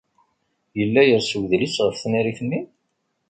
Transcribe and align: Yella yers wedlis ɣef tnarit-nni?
Yella 0.77 1.01
yers 1.09 1.31
wedlis 1.39 1.75
ɣef 1.85 1.97
tnarit-nni? 2.01 2.61